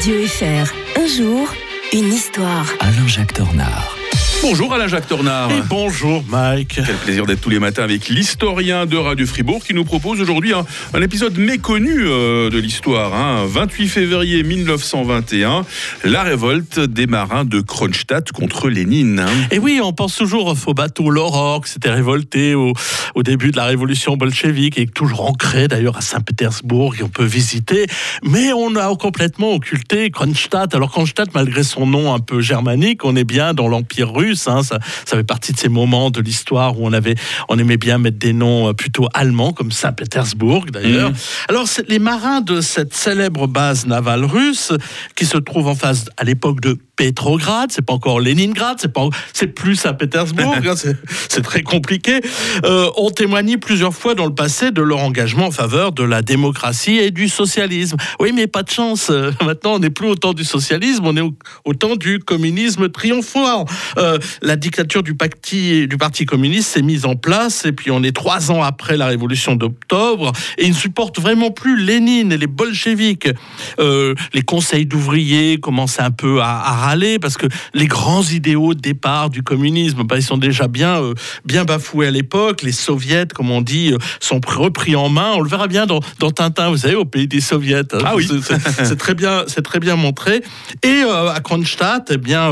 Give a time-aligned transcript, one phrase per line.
[0.00, 0.72] Radio FR.
[0.96, 1.52] Un jour,
[1.92, 2.64] une histoire.
[2.80, 3.99] Alain-Jacques Tornard.
[4.42, 5.50] Bonjour Alain Jacques Tornard.
[5.50, 6.80] Et bonjour Mike.
[6.86, 10.54] Quel plaisir d'être tous les matins avec l'historien de Radio Fribourg qui nous propose aujourd'hui
[10.54, 13.14] un, un épisode méconnu euh, de l'histoire.
[13.14, 13.44] Hein.
[13.46, 15.66] 28 février 1921,
[16.04, 19.20] la révolte des marins de Kronstadt contre Lénine.
[19.20, 19.26] hein.
[19.50, 22.72] Et oui, on pense toujours au faux bateau L'Aurore qui s'était révolté au,
[23.14, 27.24] au début de la révolution bolchevique et toujours ancré d'ailleurs à Saint-Pétersbourg et on peut
[27.26, 27.86] visiter.
[28.22, 30.74] Mais on a complètement occulté Kronstadt.
[30.74, 34.29] Alors Kronstadt, malgré son nom un peu germanique, on est bien dans l'Empire russe.
[34.46, 34.62] Hein.
[34.62, 37.14] Ça, ça fait partie de ces moments de l'histoire où on avait,
[37.48, 41.10] on aimait bien mettre des noms euh, plutôt allemands comme Saint-Pétersbourg d'ailleurs.
[41.10, 41.16] Mhm.
[41.48, 44.72] Alors les marins de cette célèbre base navale russe
[45.16, 49.08] qui se trouve en face à l'époque de Petrograd, c'est pas encore Leningrad, c'est pas,
[49.32, 52.20] c'est plus Saint-Pétersbourg, hein, c'est- très compliqué.
[52.66, 56.20] Euh, ont témoigné plusieurs fois dans le passé de leur engagement en faveur de la
[56.20, 57.96] démocratie et du socialisme.
[58.20, 59.08] Oui, mais pas de chance.
[59.08, 61.32] euh, Maintenant, on n'est plus au temps du socialisme, on est au,
[61.64, 63.64] au temps du communisme triomphant.
[63.96, 68.02] Euh, la dictature du parti, du parti communiste s'est mise en place et puis on
[68.02, 72.36] est trois ans après la révolution d'octobre et ils ne supportent vraiment plus Lénine et
[72.36, 73.30] les bolcheviks.
[73.78, 78.74] Euh, les conseils d'ouvriers commencent un peu à, à râler parce que les grands idéaux
[78.74, 82.62] de départ du communisme, bah, ils sont déjà bien, euh, bien bafoués à l'époque.
[82.62, 85.32] Les soviets, comme on dit, euh, sont pr- repris en main.
[85.36, 87.82] On le verra bien dans, dans Tintin, vous savez, au pays des soviets.
[88.04, 88.28] Ah oui.
[88.28, 90.42] C'est- très bien, c'est très bien montré.
[90.82, 92.50] Et euh, à Kronstadt, eh bien,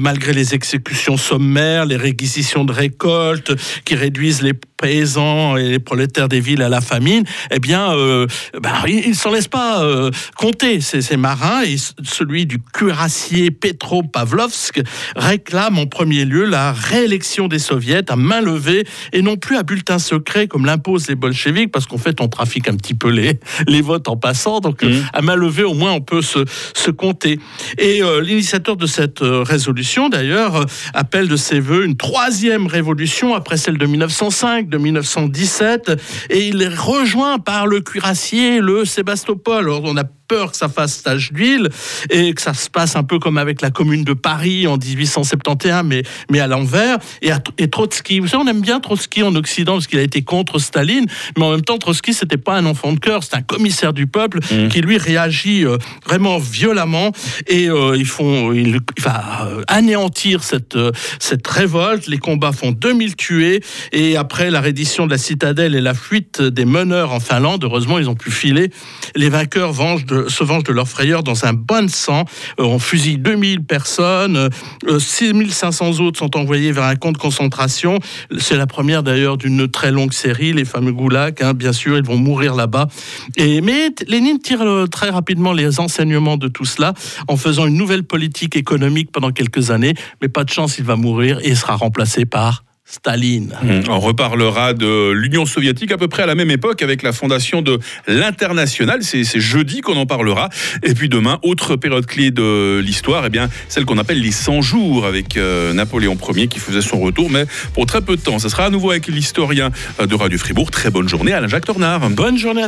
[0.00, 3.52] malgré les exécutions sommaires, les réquisitions de récoltes
[3.84, 8.26] qui réduisent les paysans et les prolétaires des villes à la famine, eh bien, euh,
[8.62, 11.62] bah, ils ne s'en laissent pas euh, compter, ces, ces marins.
[11.64, 14.80] Et celui du cuirassier Petro-Pavlovsk
[15.16, 19.62] réclame en premier lieu la réélection des soviets à main levée et non plus à
[19.62, 23.38] bulletin secret comme l'imposent les bolcheviks, parce qu'en fait, on trafique un petit peu les,
[23.66, 24.60] les votes en passant.
[24.60, 25.04] Donc, euh, Mhm.
[25.12, 26.38] à main levée, au moins, on peut se,
[26.74, 27.38] se compter.
[27.78, 32.66] Et euh, l'initiateur de cette euh, résolution, d'ailleurs, euh, appelle de ses voeux une troisième
[32.66, 35.92] révolution après celle de 1905, de 1917,
[36.30, 39.64] et il est rejoint par le cuirassier, le Sébastopol.
[39.64, 41.70] Alors, on a peur que ça fasse tache d'huile
[42.10, 45.82] et que ça se passe un peu comme avec la commune de Paris en 1871,
[45.84, 46.98] mais, mais à l'envers.
[47.22, 50.02] Et, à- et Trotsky, vous savez, on aime bien Trotsky en Occident parce qu'il a
[50.02, 51.06] été contre Staline,
[51.36, 54.06] mais en même temps, Trotsky, c'était pas un enfant de cœur, c'est un commissaire du
[54.06, 54.68] peuple Mhm.
[54.68, 57.12] qui lui réagit euh, vraiment violemment
[57.46, 60.76] et euh, ils font, il, il va euh, anéantir cette,
[61.18, 62.06] cette révolte.
[62.06, 63.60] Les combats font 2000 tués
[63.92, 67.98] et après la reddition de la citadelle et la fuite des meneurs en Finlande, heureusement,
[67.98, 68.70] ils ont pu filer.
[69.16, 72.24] Les vainqueurs vengent de- se vengent de leur frayeur dans un de sang.
[72.58, 74.48] Euh, on fusille 2000 personnes,
[74.88, 77.98] euh, 6500 autres sont envoyés vers un camp de concentration.
[78.38, 82.04] C'est la première d'ailleurs d'une très longue série, les fameux goulags, hein, bien sûr, ils
[82.04, 82.88] vont mourir là-bas.
[83.36, 86.94] Et, mais Lénine tire euh, très rapidement les enseignements de tout cela
[87.28, 90.96] en faisant une nouvelle politique économique pendant quelques années, mais pas de chance, il va
[90.96, 93.54] mourir et sera remplacé par Staline.
[93.90, 97.60] On reparlera de l'Union soviétique à peu près à la même époque avec la fondation
[97.60, 99.02] de l'International.
[99.02, 100.48] C'est jeudi qu'on en parlera.
[100.82, 104.62] Et puis demain, autre période clé de l'histoire, eh bien celle qu'on appelle les 100
[104.62, 107.44] jours avec euh, Napoléon Ier qui faisait son retour, mais
[107.74, 108.38] pour très peu de temps.
[108.38, 110.70] Ce sera à nouveau avec l'historien euh, de Radio Fribourg.
[110.70, 112.08] Très bonne journée, Alain Jacques Tornard.
[112.10, 112.66] Bonne journée à